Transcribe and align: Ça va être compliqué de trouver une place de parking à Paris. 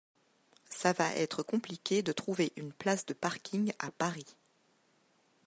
Ça 0.71 0.93
va 0.93 1.15
être 1.15 1.43
compliqué 1.43 2.01
de 2.01 2.11
trouver 2.11 2.53
une 2.55 2.73
place 2.73 3.05
de 3.05 3.13
parking 3.13 3.71
à 3.77 3.91
Paris. 3.91 4.35